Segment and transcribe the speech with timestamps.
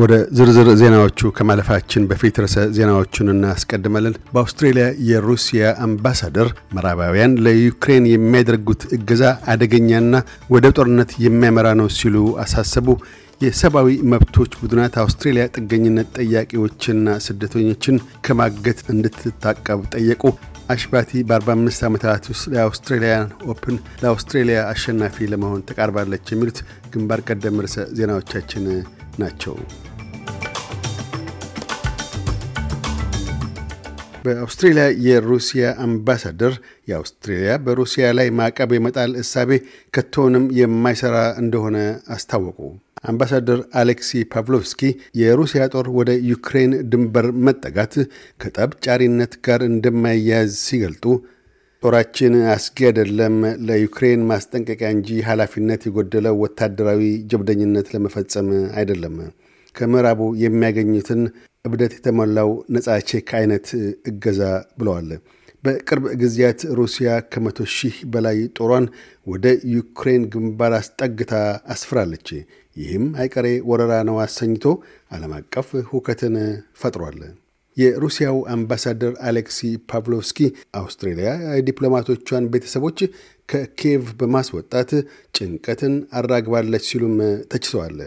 [0.00, 9.22] ወደ ዝርዝር ዜናዎቹ ከማለፋችን በፊት ርዕሰ ዜናዎቹን እናስቀድመልን። በአውስትሬልያ የሩሲያ አምባሳደር ምዕራባውያን ለዩክሬን የሚያደርጉት እገዛ
[9.52, 10.12] አደገኛና
[10.54, 12.86] ወደ ጦርነት የሚያመራ ነው ሲሉ አሳሰቡ።
[13.40, 20.22] የሰብአዊ መብቶች ቡድናት አውስትሬልያ ጥገኝነት ጠያቂዎችና ስደተኞችን ከማገት እንድትታቀብ ጠየቁ።
[20.70, 26.60] አሽ ባርቲ በ45 ዓመታት ውስጥ የ Australian Open ለአውስትሬሊያ አሸናፊ ለመሆን ተቃርባለች። የሚሉት
[26.92, 28.66] ግንባር ቀደም ርዕሰ ዜናዎቻችን
[29.18, 29.54] ናቸው።
[34.24, 36.54] በአውስትሬልያ የሩሲያ አምባሳደር
[36.88, 39.50] የአውስትሬልያ በሩሲያ ላይ ማዕቀብ የመጣል እሳቤ
[39.94, 41.76] ከቶውንም የማይሰራ እንደሆነ
[42.14, 42.58] አስታወቁ።
[43.10, 44.82] አምባሳደር አሌክሲ ፓቭሎቭስኪ
[45.20, 47.94] የሩሲያ ጦር ወደ ዩክሬን ድንበር መጠጋት
[48.40, 51.04] ከጠብ ጫሪነት ጋር እንደማያያዝ ሲገልጡ
[51.82, 53.36] ጦራችን አስጊ አይደለም፣
[53.68, 59.16] ለዩክሬን ማስጠንቀቂያ እንጂ ኃላፊነት የጎደለው ወታደራዊ ጀብደኝነት ለመፈጸም አይደለም።
[59.74, 61.20] ከምዕራቡ የሚያገኙትን
[61.64, 63.66] እብደት የተሞላው ነጻ ቼክ አይነት
[64.10, 64.40] እገዛ
[64.78, 65.10] ብለዋል።
[65.64, 68.86] በቅርብ ጊዜያት ሩሲያ ከመቶ ሺህ በላይ ጦሯን
[69.26, 71.32] ወደ ዩክሬን ግንባር አስጠግታ
[71.74, 72.28] አስፍራለች።
[72.76, 74.64] ይህም አይቀሬ ወረራ ነው አሰኝቶ
[75.14, 76.36] ዓለም አቀፍ ሁከትን
[76.82, 77.20] ፈጥሯል።
[77.76, 79.58] የሩሲያው አምባሳደር አሌክሲ
[79.90, 80.38] ፓቭሎቭስኪ
[80.80, 82.98] አውስትሬልያ የዲፕሎማቶቿን ቤተሰቦች
[83.48, 84.90] ከኪየቭ በማስወጣት
[85.36, 87.14] ጭንቀትን አራግባለች ሲሉም
[87.52, 87.98] ተችተዋል።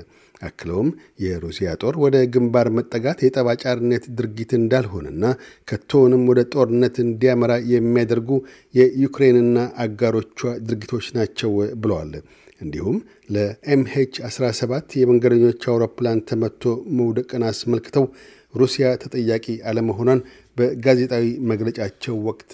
[0.44, 0.90] አክለውም
[1.24, 5.24] የሩሲያ ጦር ወደ ግንባር መጠጋት የጠባጫሪነት ድርጊት እንዳልሆነና
[5.68, 8.30] ከቶውንም ወደ ጦርነት እንዲያመራ የሚያደርጉ
[8.74, 11.52] የዩክሬንና አጋሮቿ ድርጊቶች ናቸው
[11.84, 12.14] ብለዋል።
[12.62, 12.98] እንዲሁም
[13.36, 16.64] ለኤምኤች 17 የመንገደኞች አውሮፕላን ተመቶ
[17.00, 18.06] መውደቅን አስመልክተው
[18.54, 20.20] ሩሲያ ተጠያቂ አለመሆኗን
[20.58, 22.52] በጋዜጣዊ መግለጫቸው ወቅት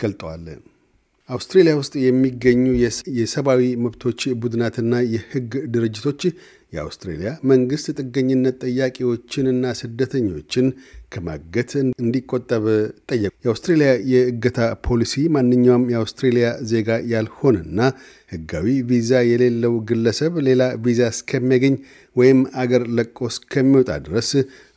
[0.00, 0.44] ገልጠዋል።
[1.28, 2.62] አውስትሬሊያ ውስጥ የሚገኙ
[3.18, 6.20] የሰብአዊ መብቶች ቡድናትና የሕግ ድርጅቶች
[6.72, 10.66] የአውስትሬሊያ መንግሥት ጥገኝነት ጠያቂዎችንና ስደተኞችን
[11.12, 12.64] ከማገት እንዲቆጠብ
[13.10, 17.80] ጠየቁ። የአውስትሬሊያ የእገታ ፖሊሲ ማንኛውም የአውስትሬሊያ ዜጋ ያልሆነና
[18.32, 21.76] ሕጋዊ ቪዛ የሌለው ግለሰብ ሌላ ቪዛ እስከሚያገኝ
[22.16, 24.30] ወይም አገር ለቆ እስከሚወጣ ድረስ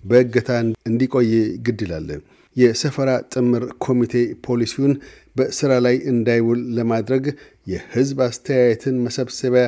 [0.03, 0.50] በእገታ
[0.90, 1.31] እንዲቆይ
[1.66, 2.09] ግድ ይላል።
[2.56, 4.13] የሰፈራ ጥምር ኮሚቴ
[4.45, 4.94] ፖሊሲውን
[5.35, 7.25] በሥራ ላይ እንዳይውል ለማድረግ
[7.67, 9.66] የሕዝብ አስተያየትን መሰብሰቢያ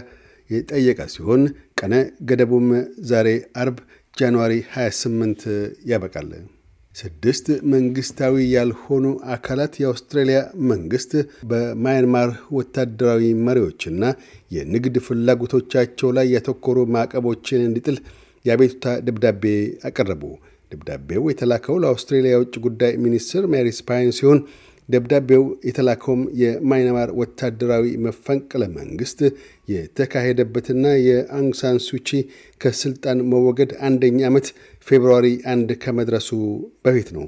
[0.50, 1.44] የጠየቀ ሲሆን
[1.80, 1.94] ቀነ
[2.30, 2.68] ገደቡም
[3.12, 3.30] ዛሬ
[3.62, 3.78] አርብ
[4.18, 5.46] ጃንዋሪ 28
[5.92, 6.32] ያበቃል።
[6.96, 9.06] ስድስት መንግስታዊ ያልሆኑ
[9.36, 10.40] አካላት የአውስትራሊያ
[10.72, 11.12] መንግስት
[11.52, 14.04] በማያንማር ወታደራዊ መሪዎችና
[14.52, 17.98] የንግድ ፍላጎቶቻቸው ላይ ያተኮሩ ማዕቀቦችን እንዲጥል
[18.46, 19.44] የአቤቱታ ደብዳቤ
[19.90, 20.24] አቀረቡ።
[20.74, 24.40] ደብዳቤው የተላከው ለአውስትሬሊያ የውጭ ጉዳይ ሚኒስትር ማሪስ ፔይን ሲሆን
[24.90, 29.20] ደብዳቤው የተላከውም የማይናማር ወታደራዊ መፈንቅለ መንግስት
[29.74, 32.10] የተካሄደበትና የአንግ ሳን ሱቺ
[32.62, 34.48] ከስልጣን መወገድ አንደኛ ዓመት
[34.88, 36.30] February አንድ ከመድረሱ
[36.86, 37.26] በፊት ነው።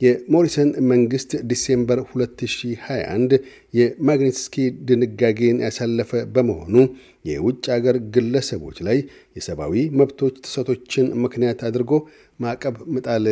[0.00, 3.34] የሞሪሰን መንግስት December 2021
[3.74, 4.56] የማግኒትስኪ
[4.88, 6.76] ድንጋጌን ያሳለፈ በመሆኑ
[7.24, 8.98] የውጭ አገር ግለሰቦች ላይ
[9.36, 11.92] የሰብአዊ መብቶች ጥሰቶችን ምክንያት አድርጎ
[12.40, 13.26] ማዕቀብ መጣል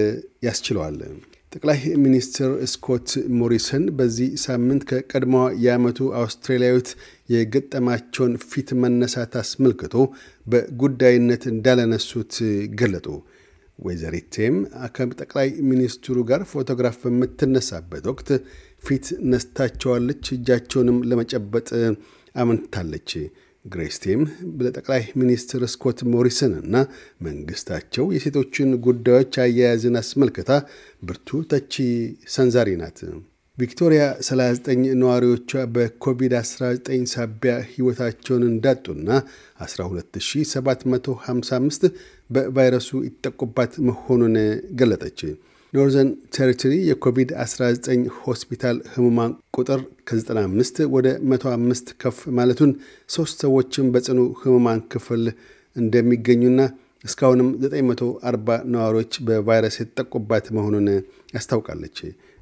[0.47, 0.99] ያስችለዋል።
[1.53, 6.89] ጠቅላይ ሚኒስትር ስኮት ሞሪሰን በዚህ ሳምንት ከቀድሞዋ የዓመቱ አውስትራሊያዊት
[7.33, 9.95] የገጠማቸውን ፊት መነሳት አስመልክቶ
[10.47, 12.35] በጉዳይነት እንዳለነሱት
[12.81, 13.07] ገለጡ።
[13.79, 14.57] ወይዘሪቴም
[14.97, 18.31] ከጠቅላይ ሚኒስትሩ ጋር ፎቶግራፍ በምትነሳበት ወቅት
[18.85, 21.69] ፊት ነስታቸዋለች፣ እጃቸውንም ለመጨበጥ
[22.35, 23.11] አመንታለች።
[23.65, 24.21] ግሬስቴም
[24.61, 26.77] ለጠቅላይ ሚኒስትር ስኮት ሞሪሰን እና
[27.27, 30.51] መንግስታቸው የሴቶችን ጉዳዮች አያያዝን አስመልክታ
[31.03, 31.75] ብርቱ ተቺ
[32.35, 33.01] ሰንዛሪ ናት።
[33.59, 39.09] ቪክቶሪያ 39 ነዋሪዎቿ በኮቪድ-19 ሳቢያ ሕይወታቸውን እንዳጡና
[39.63, 41.87] 12755
[42.31, 44.37] በቫይረሱ ይጠቁባት መሆኑን
[44.81, 45.21] ገለጠች።
[45.73, 47.89] ኖርዘርን ቴሪቶሪ የኮቪድ-19
[48.21, 52.71] ሆስፒታል ህሙማን ቁጥር ከ95 ወደ 105 ከፍ ማለቱን፣
[53.09, 55.25] ሶስት ሰዎችም በጽኑ ህሙማን ክፍል
[55.77, 56.61] እንደሚገኙና
[57.05, 60.89] እስካሁንም 940 ነዋሪዎች በቫይረስ የተጠቁባት መሆኑን
[61.35, 61.99] ያስታውቃለች።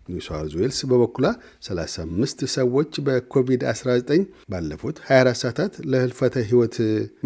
[0.08, 1.26] ኒው ሳውዝ ዌልስ በበኩሏ
[1.66, 4.20] 35 ሰዎች በኮቪድ-19
[4.52, 6.76] ባለፉት 24 ሰዓታት ለህልፈተ ህይወት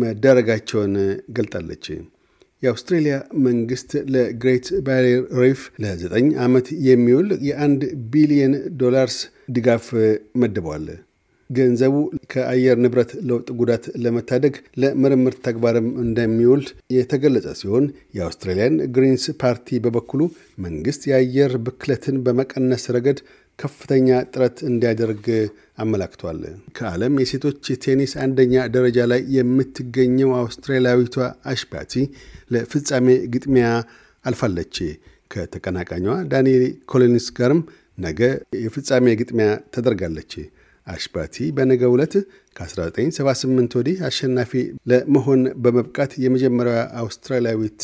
[0.02, 0.94] መዳረጋቸውን
[1.38, 1.86] ገልጣለች።
[2.62, 7.82] የአውስትሬሊያ መንግስት ለግሬት ባሪየር ሪፍ ለዘጠኝ ዓመት የሚውል የአንድ
[8.12, 9.18] ቢሊየን ዶላርስ
[9.56, 9.86] ድጋፍ
[10.42, 10.88] መድበዋል።
[11.50, 11.94] ገንዘቡ
[12.32, 16.62] ከአየር ንብረት ለውጥ ጉዳት ለመታደግ ለምርምር ተግባርም እንደሚውል
[16.96, 17.86] የተገለጸ ሲሆን
[18.16, 20.20] የአውስትራሊያን ግሪንስ ፓርቲ በበኩሉ
[20.66, 23.20] መንግስት የአየር ብክለትን በመቀነስ ረገድ
[23.58, 25.24] ከፍተኛ ጥረት እንዲያደርግ
[25.78, 26.38] አመላክቷል።
[26.76, 31.16] ከዓለም የሴቶች ቴኒስ አንደኛ ደረጃ ላይ የምትገኘው አውስትራሊያዊቷ
[31.52, 31.94] አሽ ባርቲ
[32.54, 33.66] ለፍጻሜ ግጥሚያ
[34.24, 34.76] አልፋለች።
[35.34, 37.60] ከተቀናቃኟ ዳንኤል ኮሊንስ ጋርም
[37.98, 38.20] ነገ
[38.62, 40.32] የፍጻሜ ግጥሚያ ታደርጋለች።
[40.86, 42.14] አሽ ባርቲ በነገ ዕለት
[42.56, 44.52] ከ1978 ወዲህ አሸናፊ
[44.90, 47.82] ለመሆን በመብቃት የመጀመሪያዋ አውስትራሊያዊት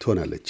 [0.00, 0.48] ትሆናለች።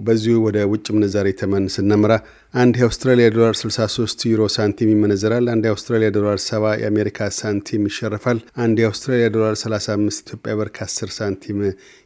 [0.00, 2.12] በዚሁ ወደ ውጭ ምንዛሬ ተመን ስናመራ
[2.54, 8.76] አንድ የአውስትራሊያ ዶላር 63 ዩሮ ሳንቲም ይመነዘራል። አንድ የአውስትራሊያ ዶላር 70 የአሜሪካ ሳንቲም ይሸርፋል። አንድ
[8.82, 11.58] የአውስትራሊያ ዶላር 35 ኢትዮጵያ ብር ከ10 ሳንቲም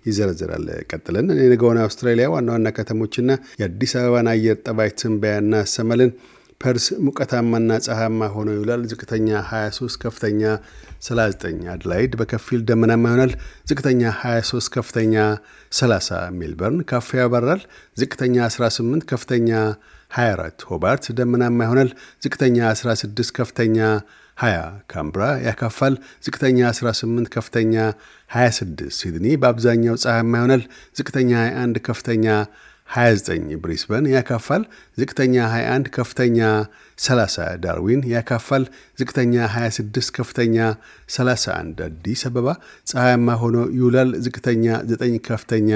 [0.07, 3.31] ይዘረዝራል። ቀጥለን የነገውን አውስትራሊያ ዋና ዋና ከተሞችና
[3.61, 6.13] የአዲስ አበባን አየር ጠባይ ትንበያ እናሰማለን።
[6.61, 10.43] ፐርስ ሙቀታማና ፀሐያማ ሆኖ ይውላል። ዝቅተኛ 23፣ ከፍተኛ
[11.03, 13.35] 39። አድላይድ በከፊል ደመናማ ይሆናል።
[13.71, 15.15] ዝቅተኛ 23፣ ከፍተኛ
[15.73, 16.09] 30።
[16.39, 17.63] ሜልበርን ካፋ ያበራል።
[17.97, 19.51] ዝቅተኛ 18፣ ከፍተኛ
[20.11, 21.91] 24። ሆባርት ደመናማ ይሆናል።
[22.23, 23.79] ዝቅተኛ 16፣ ከፍተኛ
[24.39, 25.95] 20። ካምብራ ያካፋል።
[26.25, 27.75] ዝቅተኛ 18፣ ከፍተኛ
[28.31, 30.63] 26። ሲድኒ በአብዛኛው ፀሐያማ ይሆናል።
[30.97, 32.27] ዝቅተኛ 21፣ ከፍተኛ
[32.89, 34.63] 29 ብሪስበን ያካፋል።
[34.99, 36.39] ዝቅተኛ 21 ከፍተኛ
[36.99, 38.65] 30 ዳርዊን ያካፋል።
[38.99, 40.57] ዝቅተኛ 26 ከፍተኛ
[41.17, 42.49] 31 አዲስ አበባ
[42.87, 45.71] ፀሐያማ ሆኖ ይውላል። ዝቅተኛ 9 ከፍተኛ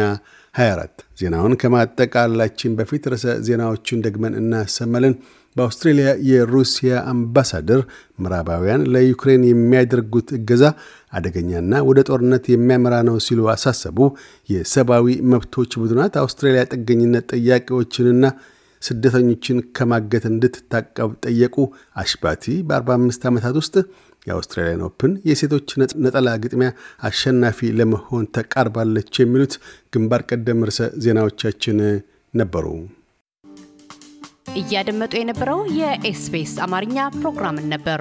[0.54, 0.88] 24
[1.18, 5.14] ዜናውን ከማጠቃላችን በፊት ርዕሰ ዜናዎችን ደግመን እናሰማለን።
[5.56, 7.80] በአውስትሬልያ የሩሲያ አምባሳደር
[8.18, 10.64] ምዕራባውያን ለዩክሬን የሚያደርጉት እገዛ
[11.12, 13.98] አደገኛና ወደ ጦርነት የሚያመራ ነው ሲሉ አሳሰቡ።
[14.48, 18.24] የሰብአዊ መብቶች ቡድናት አውስትራሊያ ጥገኝነት ጠያቂዎችንና
[18.82, 21.56] ስደተኞችን ከማገት እንድትታቀብ ጠየቁ።
[21.96, 23.74] አሽ ባርቲ በ45 ዓመታት ውስጥ
[24.26, 25.68] የ Australian Open የሴቶች
[26.04, 26.70] ነጠላ ግጥሚያ
[27.02, 29.54] አሸናፊ ለመሆን ተቃርባለች። የሚሉት
[29.94, 31.78] ግንባር ቀደም ርዕሰ ዜናዎቻችን
[32.34, 32.66] ነበሩ።
[34.60, 38.00] እያደመጡ የነበረው የኤስቢኤስ አማርኛ ፕሮግራምን ነበር።